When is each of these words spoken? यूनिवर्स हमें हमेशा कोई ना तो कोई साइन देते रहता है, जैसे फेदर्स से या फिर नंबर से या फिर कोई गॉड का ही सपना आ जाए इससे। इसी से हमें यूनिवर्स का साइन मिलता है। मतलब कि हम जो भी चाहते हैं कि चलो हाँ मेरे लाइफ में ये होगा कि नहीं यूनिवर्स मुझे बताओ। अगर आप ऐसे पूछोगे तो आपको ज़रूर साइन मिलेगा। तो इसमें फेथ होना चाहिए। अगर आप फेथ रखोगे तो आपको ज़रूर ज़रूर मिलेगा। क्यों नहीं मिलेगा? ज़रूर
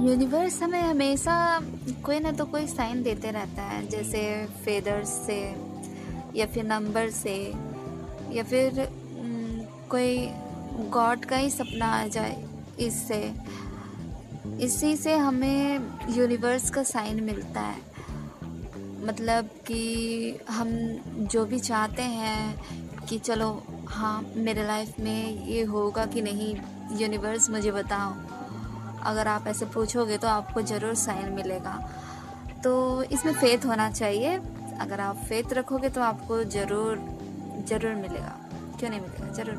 यूनिवर्स 0.00 0.62
हमें 0.62 0.82
हमेशा 0.82 1.34
कोई 2.04 2.18
ना 2.20 2.30
तो 2.32 2.44
कोई 2.44 2.66
साइन 2.66 3.02
देते 3.02 3.30
रहता 3.30 3.62
है, 3.62 3.86
जैसे 3.88 4.20
फेदर्स 4.64 5.08
से 5.26 5.36
या 6.36 6.46
फिर 6.46 6.64
नंबर 6.64 7.10
से 7.10 7.34
या 8.32 8.42
फिर 8.42 8.88
कोई 9.90 10.26
गॉड 10.90 11.24
का 11.24 11.36
ही 11.36 11.50
सपना 11.50 11.86
आ 11.94 12.06
जाए 12.06 12.36
इससे। 12.80 13.20
इसी 14.64 14.96
से 14.96 15.16
हमें 15.16 15.90
यूनिवर्स 16.16 16.70
का 16.70 16.82
साइन 16.82 17.22
मिलता 17.24 17.60
है। 17.60 17.78
मतलब 19.06 19.50
कि 19.66 20.38
हम 20.50 20.68
जो 21.32 21.44
भी 21.44 21.58
चाहते 21.60 22.02
हैं 22.02 23.06
कि 23.06 23.18
चलो 23.18 23.52
हाँ 23.88 24.20
मेरे 24.36 24.66
लाइफ 24.66 24.98
में 25.00 25.46
ये 25.46 25.62
होगा 25.64 26.06
कि 26.06 26.22
नहीं 26.22 26.54
यूनिवर्स 27.00 27.50
मुझे 27.50 27.72
बताओ। 27.72 28.39
अगर 29.02 29.28
आप 29.28 29.46
ऐसे 29.46 29.66
पूछोगे 29.66 30.16
तो 30.18 30.28
आपको 30.28 30.62
ज़रूर 30.62 30.94
साइन 30.96 31.32
मिलेगा। 31.32 31.74
तो 32.64 33.02
इसमें 33.04 33.32
फेथ 33.34 33.66
होना 33.66 33.90
चाहिए। 33.90 34.36
अगर 34.80 35.00
आप 35.00 35.16
फेथ 35.28 35.52
रखोगे 35.52 35.88
तो 35.88 36.00
आपको 36.02 36.42
ज़रूर 36.46 36.98
ज़रूर 37.68 37.94
मिलेगा। 37.94 38.36
क्यों 38.78 38.90
नहीं 38.90 39.00
मिलेगा? 39.00 39.32
ज़रूर 39.32 39.54